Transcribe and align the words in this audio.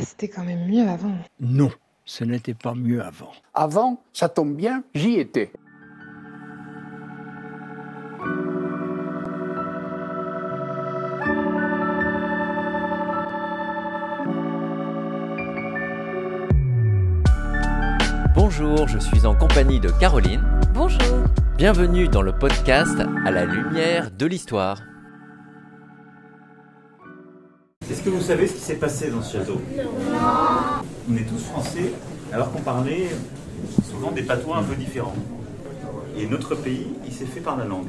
C'était 0.00 0.28
quand 0.28 0.44
même 0.44 0.66
mieux 0.66 0.88
avant. 0.88 1.14
Non, 1.40 1.70
ce 2.04 2.24
n'était 2.24 2.54
pas 2.54 2.74
mieux 2.74 3.02
avant. 3.02 3.32
Avant, 3.54 4.02
ça 4.12 4.28
tombe 4.28 4.54
bien, 4.54 4.84
j'y 4.94 5.18
étais. 5.18 5.52
Bonjour, 18.34 18.88
je 18.88 18.98
suis 18.98 19.26
en 19.26 19.34
compagnie 19.34 19.80
de 19.80 19.90
Caroline. 20.00 20.42
Bonjour. 20.74 20.98
Bienvenue 21.56 22.08
dans 22.08 22.22
le 22.22 22.32
podcast 22.32 22.98
À 23.24 23.30
la 23.30 23.44
lumière 23.44 24.10
de 24.10 24.26
l'histoire. 24.26 24.82
Est-ce 27.90 28.02
que 28.02 28.10
vous 28.10 28.20
savez 28.22 28.46
ce 28.46 28.54
qui 28.54 28.60
s'est 28.60 28.76
passé 28.76 29.10
dans 29.10 29.22
ce 29.22 29.38
château 29.38 29.60
Non. 29.76 29.90
On 31.10 31.16
est 31.16 31.28
tous 31.28 31.38
français, 31.44 31.92
alors 32.32 32.50
qu'on 32.52 32.60
parlait 32.62 33.08
souvent 33.90 34.12
des 34.12 34.22
patois 34.22 34.56
un 34.58 34.62
peu 34.62 34.74
différents. 34.74 35.14
Et 36.16 36.26
notre 36.26 36.54
pays, 36.54 36.86
il 37.06 37.12
s'est 37.12 37.26
fait 37.26 37.40
par 37.40 37.56
la 37.56 37.64
langue. 37.64 37.86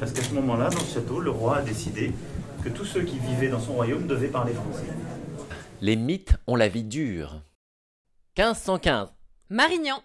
Parce 0.00 0.12
qu'à 0.12 0.22
ce 0.22 0.34
moment-là, 0.34 0.70
dans 0.70 0.80
ce 0.80 0.94
château, 0.94 1.20
le 1.20 1.30
roi 1.30 1.58
a 1.58 1.62
décidé 1.62 2.12
que 2.64 2.68
tous 2.68 2.84
ceux 2.84 3.02
qui 3.02 3.18
vivaient 3.18 3.48
dans 3.48 3.60
son 3.60 3.74
royaume 3.74 4.06
devaient 4.06 4.28
parler 4.28 4.52
français. 4.54 4.86
Les 5.80 5.96
mythes 5.96 6.34
ont 6.46 6.56
la 6.56 6.68
vie 6.68 6.84
dure. 6.84 7.42
1515, 8.38 9.08
Marignan. 9.50 10.02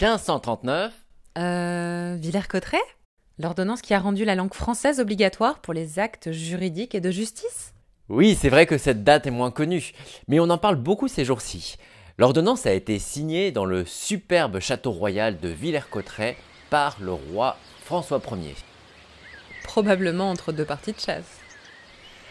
1539, 0.00 0.92
Euh. 1.38 2.16
Villers-Cotterêts 2.18 2.78
L'ordonnance 3.40 3.80
qui 3.80 3.94
a 3.94 4.00
rendu 4.00 4.26
la 4.26 4.34
langue 4.34 4.52
française 4.52 5.00
obligatoire 5.00 5.60
pour 5.60 5.72
les 5.72 5.98
actes 5.98 6.30
juridiques 6.30 6.94
et 6.94 7.00
de 7.00 7.10
justice 7.10 7.72
Oui, 8.10 8.36
c'est 8.38 8.50
vrai 8.50 8.66
que 8.66 8.76
cette 8.76 9.02
date 9.02 9.26
est 9.26 9.30
moins 9.30 9.50
connue, 9.50 9.92
mais 10.28 10.40
on 10.40 10.50
en 10.50 10.58
parle 10.58 10.76
beaucoup 10.76 11.08
ces 11.08 11.24
jours-ci. 11.24 11.76
L'ordonnance 12.18 12.66
a 12.66 12.72
été 12.72 12.98
signée 12.98 13.50
dans 13.50 13.64
le 13.64 13.86
superbe 13.86 14.60
château 14.60 14.90
royal 14.90 15.38
de 15.38 15.48
Villers-Cotterêts 15.48 16.36
par 16.68 16.98
le 17.00 17.12
roi 17.12 17.56
François 17.82 18.20
Ier. 18.30 18.56
Probablement 19.62 20.28
entre 20.28 20.52
deux 20.52 20.66
parties 20.66 20.92
de 20.92 21.00
chasse. 21.00 21.38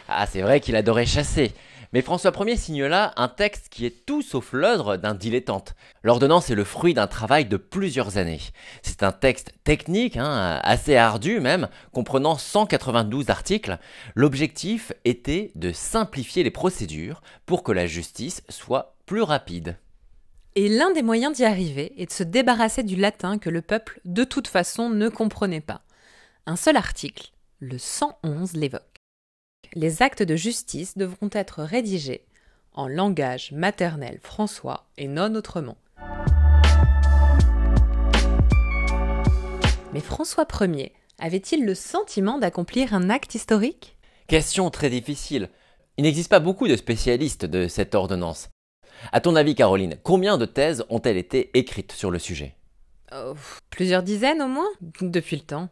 Ah, 0.08 0.28
c'est 0.28 0.42
vrai 0.42 0.60
qu'il 0.60 0.76
adorait 0.76 1.08
chasser. 1.08 1.54
Mais 1.92 2.04
François 2.04 2.32
Ier 2.46 2.56
signe 2.56 2.86
là 2.86 3.14
un 3.18 3.28
texte 3.28 3.70
qui 3.70 3.86
est 3.86 4.06
tout 4.06 4.22
sauf 4.22 4.54
l'œuvre 4.54 4.98
d'un 4.98 5.16
dilettante. 5.16 5.74
L'ordonnance 6.04 6.52
est 6.52 6.56
le 6.56 6.64
fruit 6.64 6.94
d'un 6.94 7.08
travail 7.08 7.46
de 7.46 7.58
plusieurs 7.58 8.18
années. 8.18 8.42
C'est 8.84 9.02
un 9.02 9.12
texte 9.12 9.54
technique, 9.64 10.16
hein, 10.16 10.60
assez 10.64 10.96
ardu 10.96 11.40
même, 11.40 11.68
comprenant 11.92 12.38
192 12.38 13.32
articles. 13.32 13.80
L'objectif 14.14 14.94
était 15.04 15.52
de 15.56 15.72
simplifier 15.72 16.44
les 16.44 16.52
procédures 16.52 17.22
pour 17.48 17.64
que 17.64 17.72
la 17.72 17.88
justice 17.88 18.44
soit 18.50 18.96
plus 19.08 19.24
rapide. 19.24 19.78
Et 20.56 20.70
l'un 20.70 20.92
des 20.92 21.04
moyens 21.04 21.38
d'y 21.38 21.46
arriver 21.46 21.94
est 21.98 22.08
de 22.08 22.12
se 22.12 22.24
débarrasser 22.24 22.84
du 22.84 22.96
latin 22.96 23.40
que 23.40 23.50
le 23.50 23.62
peuple, 23.62 24.00
de 24.06 24.24
toute 24.24 24.48
façon, 24.48 24.90
ne 24.90 25.10
comprenait 25.10 25.62
pas. 25.62 25.82
Un 26.46 26.56
seul 26.56 26.78
article, 26.78 27.32
le 27.60 27.78
111, 27.78 28.54
l'évoque. 28.54 28.89
Les 29.76 30.02
actes 30.02 30.24
de 30.24 30.36
justice 30.36 30.98
devront 30.98 31.30
être 31.32 31.62
rédigés 31.62 32.26
en 32.74 32.88
langage 32.88 33.52
maternel 33.52 34.20
françois 34.24 34.88
et 34.98 35.08
non 35.08 35.36
autrement. 35.36 35.78
Mais 39.94 40.00
François 40.00 40.48
Ier 40.62 40.94
avait-il 41.20 41.66
le 41.66 41.76
sentiment 41.76 42.40
d'accomplir 42.40 42.96
un 42.96 43.12
acte 43.12 43.36
historique? 43.36 43.96
Question 44.28 44.72
très 44.72 44.90
difficile. 44.90 45.50
Il 45.98 46.04
n'existe 46.04 46.30
pas 46.30 46.40
beaucoup 46.40 46.68
de 46.68 46.76
spécialistes 46.76 47.46
de 47.46 47.68
cette 47.68 47.94
ordonnance. 47.94 48.50
À 49.12 49.22
ton 49.22 49.36
avis, 49.36 49.54
Caroline, 49.54 49.98
combien 50.02 50.38
de 50.40 50.46
thèses 50.46 50.84
ont-elles 50.90 51.18
été 51.18 51.52
écrites 51.58 51.92
sur 51.92 52.10
le 52.10 52.18
sujet? 52.20 52.56
Oh, 53.14 53.34
Plusieurs 53.70 54.04
dizaines 54.04 54.42
au 54.42 54.48
moins, 54.48 54.70
depuis 55.02 55.36
le 55.36 55.44
temps. 55.44 55.70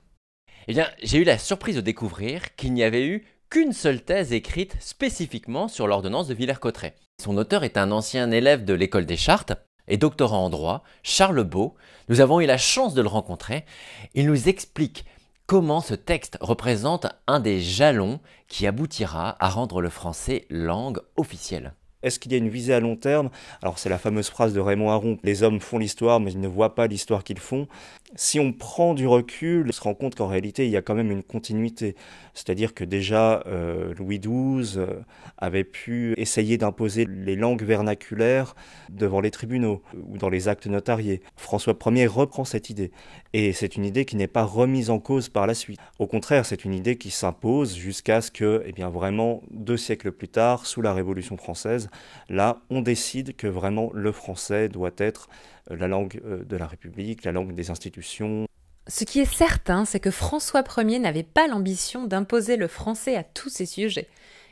Eh 0.68 0.74
bien, 0.74 0.88
j'ai 1.02 1.18
eu 1.18 1.24
la 1.24 1.38
surprise 1.38 1.76
de 1.76 1.82
découvrir 1.82 2.56
qu'il 2.56 2.74
n'y 2.74 2.84
avait 2.84 3.08
eu 3.08 3.26
qu'une 3.50 3.74
seule 3.74 4.02
thèse 4.02 4.34
écrite 4.34 4.76
spécifiquement 4.82 5.68
sur 5.68 5.88
l'ordonnance 5.88 6.28
de 6.28 6.34
Villers-Cotterêts. 6.34 6.96
Son 7.22 7.38
auteur 7.38 7.64
est 7.64 7.78
un 7.78 7.92
ancien 7.92 8.30
élève 8.32 8.66
de 8.66 8.74
l'école 8.74 9.06
des 9.06 9.18
Chartes 9.18 9.54
et 9.88 9.98
doctorant 9.98 10.46
en 10.46 10.50
droit, 10.50 10.84
Charles 11.02 11.44
Beau. 11.44 11.76
Nous 12.10 12.20
avons 12.20 12.42
eu 12.42 12.46
la 12.46 12.58
chance 12.58 12.94
de 12.94 13.02
le 13.02 13.08
rencontrer. 13.08 13.66
Il 14.14 14.28
nous 14.28 14.50
explique 14.50 15.06
comment 15.46 15.82
ce 15.82 15.94
texte 15.94 16.38
représente 16.42 17.08
un 17.26 17.40
des 17.40 17.62
jalons 17.62 18.20
qui 18.48 18.68
aboutira 18.68 19.38
à 19.40 19.50
rendre 19.50 19.82
le 19.82 19.90
français 19.90 20.46
langue 20.50 21.00
officielle. 21.16 21.74
Est-ce 22.04 22.20
qu'il 22.20 22.32
y 22.32 22.36
a 22.36 22.38
une 22.38 22.50
visée 22.50 22.74
à 22.74 22.80
long 22.80 22.96
terme? 22.96 23.30
Alors 23.62 23.80
c'est 23.80 23.90
la 23.90 23.98
fameuse 23.98 24.30
phrase 24.30 24.54
de 24.54 24.60
Raymond 24.60 24.92
Aron, 24.92 25.18
les 25.24 25.44
hommes 25.44 25.60
font 25.60 25.78
l'histoire 25.78 26.20
mais 26.20 26.32
ils 26.32 26.40
ne 26.40 26.48
voient 26.48 26.76
pas 26.76 26.88
l'histoire 26.88 27.24
qu'ils 27.24 27.40
font. 27.40 27.68
Si 28.16 28.40
on 28.40 28.54
prend 28.54 28.94
du 28.94 29.08
recul, 29.08 29.66
on 29.68 29.72
se 29.72 29.82
rend 29.82 29.94
compte 29.94 30.16
qu'en 30.16 30.28
réalité 30.28 30.66
il 30.66 30.72
y 30.72 30.78
a 30.78 30.82
quand 30.82 30.96
même 30.96 31.12
une 31.12 31.24
continuité. 31.24 31.96
C'est-à-dire 32.34 32.74
que 32.74 32.84
déjà 32.84 33.44
euh, 33.48 33.94
Louis 33.98 34.20
XII 34.20 34.78
euh, 34.78 35.02
avait 35.38 35.64
pu 35.64 36.14
essayer 36.18 36.58
d'imposer 36.58 37.06
les 37.06 37.36
langues 37.36 37.64
vernaculaires 37.64 38.56
devant 38.90 39.20
les 39.20 39.32
tribunaux 39.32 39.82
ou 40.08 40.18
dans 40.18 40.30
les 40.30 40.48
actes 40.48 40.68
notariés. 40.68 41.22
François 41.36 41.76
Ier 41.88 42.06
reprend 42.06 42.46
cette 42.46 42.70
idée 42.70 42.92
et 43.34 43.54
c'est 43.54 43.76
une 43.76 43.86
idée 43.86 44.06
qui 44.06 44.16
n'est 44.16 44.28
pas 44.28 44.44
remise 44.44 44.90
en 44.90 45.00
cause 45.00 45.30
par 45.30 45.48
la 45.48 45.54
suite. 45.54 45.80
Au 46.00 46.08
contraire, 46.08 46.46
c'est 46.46 46.64
une 46.64 46.74
idée 46.74 46.98
qui 46.98 47.12
s'impose 47.12 47.76
jusqu'à 47.76 48.22
ce 48.22 48.32
que, 48.32 48.64
eh 48.66 48.72
bien 48.72 48.90
vraiment, 48.90 49.42
deux 49.52 49.78
siècles 49.78 50.12
plus 50.12 50.28
tard, 50.28 50.66
sous 50.66 50.82
la 50.82 50.94
Révolution 50.94 51.38
française, 51.38 51.87
là, 52.30 52.62
on 52.70 52.82
décide 52.82 53.36
que 53.36 53.48
vraiment 53.48 53.90
le 53.94 54.12
français 54.12 54.70
doit 54.70 54.92
être 54.98 55.30
euh, 55.72 55.76
la 55.76 55.88
langue 55.88 56.22
euh, 56.26 56.44
de 56.44 56.58
la 56.58 56.68
République, 56.68 57.24
la 57.24 57.32
langue 57.32 57.54
des 57.54 57.70
institutions. 57.70 58.48
Ce 58.88 59.04
qui 59.04 59.20
est 59.20 59.34
certain, 59.34 59.86
c'est 59.86 60.00
que 60.00 60.12
François 60.12 60.64
Ier 60.78 61.00
n'avait 61.00 61.24
pas 61.24 61.48
l'ambition 61.48 62.06
d'imposer 62.06 62.56
le 62.56 62.68
français 62.68 63.16
à 63.16 63.24
tous 63.24 63.50
ses 63.50 63.66
sujets. 63.66 64.08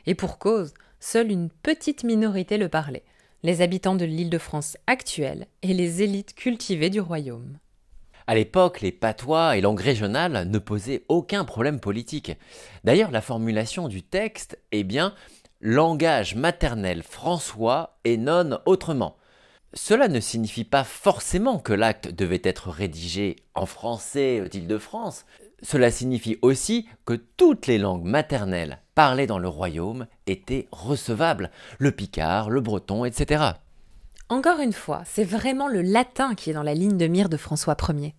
Et 0.06 0.14
pour 0.14 0.38
cause, 0.38 0.74
seule 1.00 1.30
une 1.30 1.50
petite 1.50 2.04
minorité 2.04 2.58
le 2.58 2.68
parlait, 2.68 3.04
les 3.42 3.62
habitants 3.62 3.94
de 3.94 4.04
l'île 4.04 4.30
de 4.30 4.38
France 4.38 4.76
actuelle 4.86 5.46
et 5.62 5.72
les 5.72 6.02
élites 6.02 6.34
cultivées 6.34 6.90
du 6.90 7.00
royaume. 7.00 7.58
À 8.28 8.34
l'époque, 8.34 8.80
les 8.80 8.90
patois 8.90 9.56
et 9.56 9.60
langues 9.60 9.80
régionales 9.80 10.48
ne 10.48 10.58
posaient 10.58 11.04
aucun 11.08 11.44
problème 11.44 11.78
politique. 11.78 12.32
D'ailleurs, 12.82 13.12
la 13.12 13.20
formulation 13.20 13.86
du 13.86 14.02
texte 14.02 14.58
est 14.72 14.82
bien 14.82 15.14
langage 15.66 16.36
maternel 16.36 17.02
françois 17.02 17.98
et 18.04 18.16
non 18.16 18.60
autrement. 18.66 19.16
Cela 19.74 20.06
ne 20.06 20.20
signifie 20.20 20.62
pas 20.62 20.84
forcément 20.84 21.58
que 21.58 21.72
l'acte 21.72 22.08
devait 22.08 22.40
être 22.44 22.70
rédigé 22.70 23.34
en 23.56 23.66
français 23.66 24.48
d'Île-de-France. 24.48 25.26
Cela 25.62 25.90
signifie 25.90 26.38
aussi 26.40 26.86
que 27.04 27.14
toutes 27.14 27.66
les 27.66 27.78
langues 27.78 28.04
maternelles 28.04 28.78
parlées 28.94 29.26
dans 29.26 29.40
le 29.40 29.48
royaume 29.48 30.06
étaient 30.28 30.68
recevables, 30.70 31.50
le 31.78 31.90
picard, 31.90 32.48
le 32.48 32.60
breton, 32.60 33.04
etc. 33.04 33.42
Encore 34.28 34.60
une 34.60 34.72
fois, 34.72 35.02
c'est 35.04 35.24
vraiment 35.24 35.66
le 35.66 35.82
latin 35.82 36.36
qui 36.36 36.50
est 36.50 36.54
dans 36.54 36.62
la 36.62 36.74
ligne 36.74 36.96
de 36.96 37.08
mire 37.08 37.28
de 37.28 37.36
François 37.36 37.76
Ier. 37.88 38.14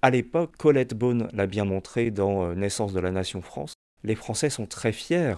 À 0.00 0.08
l'époque, 0.08 0.56
Colette 0.56 0.94
Beaune 0.94 1.28
l'a 1.34 1.46
bien 1.46 1.66
montré 1.66 2.10
dans 2.10 2.44
euh, 2.46 2.54
Naissance 2.54 2.94
de 2.94 3.00
la 3.00 3.10
Nation 3.10 3.42
France, 3.42 3.74
les 4.02 4.14
Français 4.14 4.48
sont 4.48 4.64
très 4.64 4.92
fiers 4.92 5.34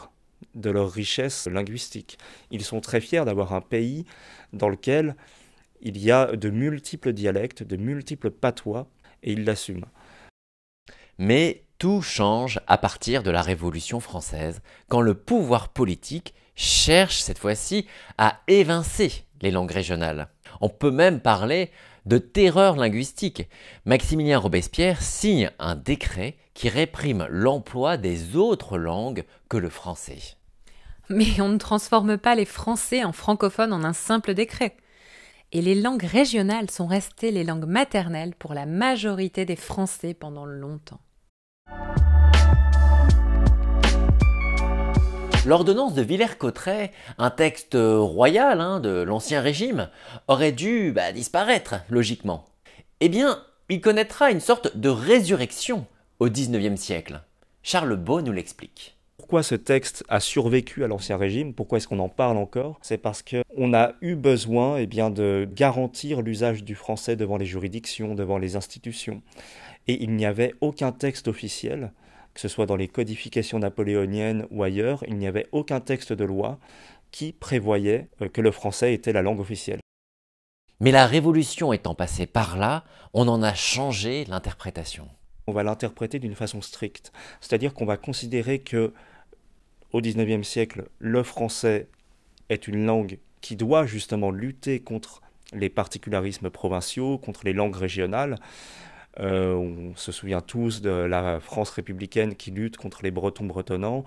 de 0.55 0.71
leur 0.71 0.91
richesse 0.91 1.47
linguistique. 1.47 2.19
Ils 2.51 2.65
sont 2.65 2.81
très 2.81 3.01
fiers 3.01 3.25
d'avoir 3.25 3.53
un 3.55 3.61
pays 3.61 4.05
dans 4.53 4.69
lequel 4.69 5.17
il 5.81 5.99
y 5.99 6.11
a 6.11 6.37
de 6.37 6.51
multiples 6.51 7.13
dialectes, 7.13 7.63
de 7.63 7.77
multiples 7.77 8.31
patois, 8.31 8.89
et 9.23 9.33
ils 9.33 9.45
l'assument. 9.45 9.89
Mais 11.19 11.65
tout 11.79 12.03
change 12.03 12.61
à 12.67 12.79
partir 12.79 13.23
de 13.23 13.31
la 13.31 13.43
Révolution 13.43 14.01
française, 14.01 14.61
quand 14.89 15.01
le 15.01 15.15
pouvoir 15.15 15.71
politique 15.71 16.35
cherche 16.55 17.21
cette 17.21 17.39
fois-ci 17.39 17.87
à 18.19 18.41
évincer 18.47 19.25
les 19.41 19.51
langues 19.51 19.73
régionales. 19.73 20.29
On 20.61 20.69
peut 20.69 20.91
même 20.91 21.21
parler 21.21 21.71
de 22.07 22.19
terreur 22.19 22.77
linguistique. 22.77 23.49
Maximilien 23.85 24.39
Robespierre 24.39 25.03
signe 25.03 25.51
un 25.59 25.75
décret 25.75 26.37
qui 26.55 26.69
réprime 26.69 27.27
l'emploi 27.31 27.97
des 27.97 28.37
autres 28.37 28.79
langues 28.79 29.25
que 29.49 29.57
le 29.57 29.69
français. 29.69 30.37
Mais 31.09 31.41
on 31.41 31.49
ne 31.49 31.59
transforme 31.59 32.17
pas 32.19 32.35
les 32.35 32.45
Français 32.45 33.05
en 33.05 33.13
francophones 33.13 33.73
en 33.73 33.85
un 33.85 33.93
simple 33.93 34.35
décret. 34.35 34.77
Et 35.53 35.61
les 35.61 35.75
langues 35.75 36.05
régionales 36.05 36.71
sont 36.71 36.87
restées 36.87 37.31
les 37.31 37.45
langues 37.45 37.67
maternelles 37.67 38.35
pour 38.35 38.55
la 38.55 38.65
majorité 38.65 39.45
des 39.45 39.57
Français 39.57 40.15
pendant 40.15 40.47
longtemps. 40.47 41.01
L'ordonnance 45.45 45.95
de 45.95 46.03
Villers-Cotterêts, 46.03 46.93
un 47.19 47.31
texte 47.31 47.77
royal 47.77 48.61
hein, 48.61 48.79
de 48.79 49.03
l'Ancien 49.03 49.41
Régime, 49.41 49.89
aurait 50.29 50.53
dû 50.53 50.93
bah, 50.93 51.11
disparaître, 51.11 51.75
logiquement. 51.91 52.45
Eh 53.01 53.09
bien, 53.09 53.43
il 53.69 53.81
connaîtra 53.81 54.31
une 54.31 54.39
sorte 54.39 54.77
de 54.77 54.89
résurrection 54.89 55.85
au 56.21 56.29
XIXe 56.29 56.81
siècle. 56.81 57.23
Charles 57.65 57.97
Beau 57.97 58.23
nous 58.23 58.31
l'explique. 58.31 58.97
pourquoi 59.17 59.43
ce 59.43 59.57
texte 59.57 60.05
a 60.09 60.21
survécu 60.21 60.85
à 60.85 60.87
l'Ancien 60.87 61.17
Régime, 61.17 61.55
pourquoi 61.55 61.79
est-ce 61.79 61.89
qu'on 61.89 61.99
en 61.99 62.09
parle 62.09 62.37
encore? 62.37 62.79
C'est 62.81 62.99
parce 62.99 63.25
qu'on 63.25 63.75
a 63.75 63.95
eu 64.01 64.15
besoin 64.15 64.77
eh 64.77 64.87
bien, 64.87 65.11
de 65.11 65.49
garantir 65.53 66.23
l'usage 66.23 66.63
du 66.63 66.77
français 66.77 67.17
devant 67.17 67.37
les 67.37 67.47
juridictions, 67.47 68.15
devant 68.15 68.39
les 68.39 68.55
institutions. 68.55 69.23
Et 69.89 70.05
il 70.05 70.15
n'y 70.15 70.27
avait 70.27 70.55
aucun 70.61 70.93
texte 70.93 71.27
officiel, 71.27 71.91
que 72.35 72.41
ce 72.41 72.49
soit 72.49 72.67
dans 72.67 72.77
les 72.77 72.89
codifications 72.89 73.59
napoléoniennes 73.59 74.47
ou 74.51 74.63
ailleurs, 74.63 75.05
il 75.07 75.17
n'y 75.17 75.27
avait 75.27 75.49
aucun 75.53 75.81
texte 75.81 76.13
de 76.13 76.25
loi 76.25 76.59
qui 77.11 77.33
prévoyait 77.33 78.09
euh, 78.21 78.29
que 78.29 78.41
le 78.41 78.51
français 78.51 78.95
était 78.95 79.13
la 79.13 79.23
langue 79.23 79.41
officielle. 79.41 79.81
Mais 80.81 80.91
la 80.91 81.07
Révolution 81.07 81.73
étant 81.73 81.95
passée 81.95 82.27
par 82.27 82.57
là, 82.57 82.85
on 83.13 83.29
en 83.29 83.43
a 83.43 83.55
changé 83.55 84.25
l'interprétation. 84.25 85.09
On 85.47 85.53
va 85.53 85.63
l'interpréter 85.63 86.19
d'une 86.19 86.35
façon 86.35 86.61
stricte, 86.63 87.13
c'est-à-dire 87.41 87.75
qu'on 87.75 87.85
va 87.85 87.97
considérer 87.97 88.61
que 88.61 88.93
au 89.93 90.01
XIXe 90.01 90.47
siècle, 90.47 90.89
le 90.99 91.23
français 91.23 91.89
est 92.49 92.67
une 92.67 92.87
langue 92.87 93.19
qui 93.41 93.57
doit 93.57 93.87
justement 93.87 94.31
lutter 94.31 94.81
contre 94.81 95.21
les 95.53 95.69
particularismes 95.69 96.51
provinciaux, 96.51 97.19
contre 97.19 97.43
les 97.45 97.53
langues 97.53 97.77
régionales. 97.77 98.39
Euh, 99.21 99.55
on 99.55 99.95
se 99.97 100.11
souvient 100.11 100.41
tous 100.41 100.81
de 100.81 100.91
la 100.91 101.39
France 101.41 101.71
républicaine 101.71 102.35
qui 102.35 102.51
lutte 102.51 102.77
contre 102.77 103.03
les 103.03 103.11
Bretons 103.11 103.45
bretonnants. 103.45 104.05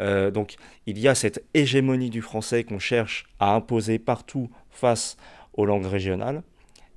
Euh, 0.00 0.30
donc 0.30 0.56
il 0.86 0.98
y 0.98 1.08
a 1.08 1.14
cette 1.14 1.44
hégémonie 1.54 2.10
du 2.10 2.22
français 2.22 2.64
qu'on 2.64 2.78
cherche 2.78 3.26
à 3.38 3.54
imposer 3.54 3.98
partout 3.98 4.50
face 4.70 5.16
aux 5.54 5.66
langues 5.66 5.86
régionales. 5.86 6.42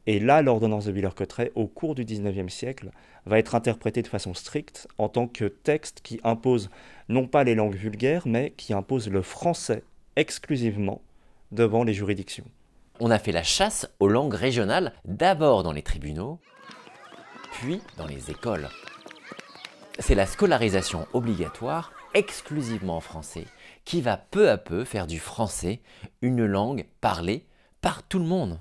Et 0.07 0.19
là, 0.19 0.41
l'ordonnance 0.41 0.85
de 0.85 0.91
Villers-Cotterêts, 0.91 1.51
au 1.53 1.67
cours 1.67 1.94
du 1.94 2.03
XIXe 2.03 2.51
siècle, 2.51 2.89
va 3.25 3.38
être 3.38 3.53
interprétée 3.53 4.01
de 4.01 4.07
façon 4.07 4.33
stricte 4.33 4.88
en 4.97 5.07
tant 5.07 5.27
que 5.27 5.45
texte 5.45 6.00
qui 6.01 6.19
impose 6.23 6.69
non 7.09 7.27
pas 7.27 7.44
les 7.44 7.53
langues 7.53 7.75
vulgaires, 7.75 8.23
mais 8.25 8.53
qui 8.57 8.73
impose 8.73 9.09
le 9.09 9.21
français 9.21 9.83
exclusivement 10.15 11.01
devant 11.51 11.83
les 11.83 11.94
juridictions. 11.94 12.45
On 13.00 13.11
a 13.11 13.19
fait 13.19 13.31
la 13.31 13.44
chasse 13.44 13.88
aux 14.00 14.07
langues 14.07 14.33
régionales, 14.33 14.94
d'abord 15.06 15.63
dans 15.63 15.71
les 15.71 15.83
tribunaux, 15.83 16.39
puis 17.51 17.81
dans 17.98 18.06
les 18.06 18.31
écoles. 18.31 18.69
C'est 20.00 20.16
la 20.16 20.25
scolarisation 20.25 21.07
obligatoire, 21.13 21.92
exclusivement 22.13 22.98
en 22.98 23.01
français, 23.01 23.46
qui 23.86 24.01
va 24.01 24.18
peu 24.18 24.50
à 24.50 24.57
peu 24.57 24.84
faire 24.86 25.07
du 25.07 25.19
français 25.19 25.81
une 26.22 26.46
langue 26.46 26.86
parlée 27.01 27.46
par 27.81 28.04
tout 28.04 28.19
le 28.19 28.25
monde. 28.25 28.60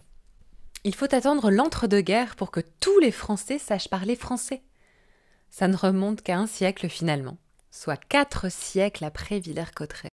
Il 0.84 0.94
faut 0.94 1.12
attendre 1.12 1.50
l'entre-deux-guerres 1.50 2.36
pour 2.36 2.50
que 2.50 2.60
tous 2.80 2.98
les 3.00 3.10
Français 3.10 3.58
sachent 3.58 3.88
parler 3.88 4.16
français. 4.16 4.62
Ça 5.50 5.68
ne 5.68 5.76
remonte 5.76 6.22
qu'à 6.22 6.38
un 6.38 6.46
siècle 6.46 6.88
finalement, 6.88 7.36
soit 7.70 7.96
quatre 7.96 8.50
siècles 8.50 9.04
après 9.04 9.40
Villers-Cotterêts. 9.40 10.08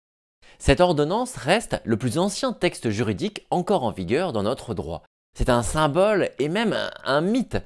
Cette 0.57 0.81
ordonnance 0.81 1.35
reste 1.35 1.81
le 1.83 1.97
plus 1.97 2.17
ancien 2.17 2.53
texte 2.53 2.89
juridique 2.89 3.45
encore 3.51 3.83
en 3.83 3.91
vigueur 3.91 4.33
dans 4.33 4.43
notre 4.43 4.73
droit. 4.73 5.03
C'est 5.37 5.49
un 5.49 5.63
symbole 5.63 6.31
et 6.39 6.49
même 6.49 6.75
un 7.03 7.21
mythe, 7.21 7.57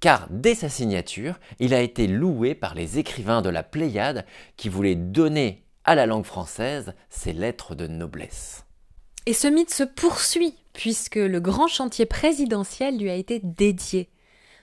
car 0.00 0.26
dès 0.30 0.54
sa 0.54 0.68
signature, 0.68 1.38
il 1.58 1.74
a 1.74 1.80
été 1.80 2.06
loué 2.06 2.54
par 2.54 2.74
les 2.74 2.98
écrivains 2.98 3.42
de 3.42 3.50
la 3.50 3.62
Pléiade 3.62 4.24
qui 4.56 4.68
voulaient 4.68 4.94
donner 4.94 5.62
à 5.84 5.94
la 5.94 6.06
langue 6.06 6.24
française 6.24 6.94
ses 7.08 7.32
lettres 7.32 7.74
de 7.74 7.86
noblesse. 7.86 8.64
Et 9.26 9.34
ce 9.34 9.46
mythe 9.46 9.72
se 9.72 9.84
poursuit, 9.84 10.54
puisque 10.72 11.16
le 11.16 11.40
grand 11.40 11.68
chantier 11.68 12.06
présidentiel 12.06 12.98
lui 12.98 13.10
a 13.10 13.14
été 13.14 13.40
dédié. 13.42 14.08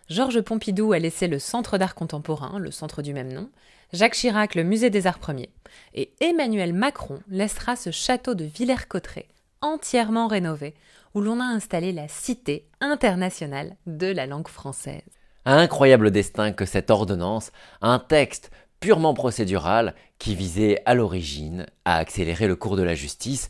Georges 0.09 0.41
Pompidou 0.41 0.93
a 0.93 0.99
laissé 0.99 1.27
le 1.27 1.37
Centre 1.37 1.77
d'art 1.77 1.95
contemporain, 1.95 2.59
le 2.59 2.71
centre 2.71 3.01
du 3.01 3.13
même 3.13 3.31
nom, 3.31 3.49
Jacques 3.93 4.15
Chirac 4.15 4.55
le 4.55 4.63
Musée 4.63 4.89
des 4.89 5.05
Arts 5.05 5.19
Premiers, 5.19 5.51
et 5.93 6.11
Emmanuel 6.19 6.73
Macron 6.73 7.19
laissera 7.29 7.75
ce 7.75 7.91
château 7.91 8.33
de 8.33 8.45
Villers-Cotterêts 8.45 9.27
entièrement 9.61 10.27
rénové, 10.27 10.75
où 11.13 11.21
l'on 11.21 11.39
a 11.39 11.45
installé 11.45 11.91
la 11.91 12.07
Cité 12.07 12.67
internationale 12.79 13.75
de 13.85 14.07
la 14.07 14.27
langue 14.27 14.47
française. 14.47 15.16
Incroyable 15.49 16.11
destin 16.11 16.51
que 16.51 16.65
cette 16.65 16.91
ordonnance, 16.91 17.53
un 17.81 17.99
texte 17.99 18.51
purement 18.81 19.13
procédural 19.13 19.95
qui 20.19 20.35
visait 20.35 20.81
à 20.85 20.93
l'origine 20.93 21.65
à 21.85 21.95
accélérer 21.95 22.49
le 22.49 22.57
cours 22.57 22.75
de 22.75 22.83
la 22.83 22.95
justice, 22.95 23.49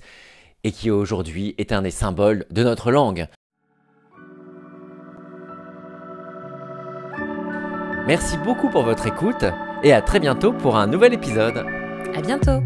et 0.63 0.71
qui 0.71 0.91
aujourd'hui 0.91 1.55
est 1.57 1.71
un 1.71 1.81
des 1.81 1.89
symboles 1.89 2.45
de 2.51 2.63
notre 2.63 2.91
langue. 2.91 3.27
Merci 8.05 8.37
beaucoup 8.37 8.69
pour 8.69 8.83
votre 8.83 9.07
écoute 9.07 9.45
et 9.83 9.91
à 9.91 10.03
très 10.03 10.19
bientôt 10.19 10.53
pour 10.53 10.77
un 10.77 10.85
nouvel 10.85 11.15
épisode. 11.15 11.65
À 12.15 12.21
bientôt. 12.21 12.61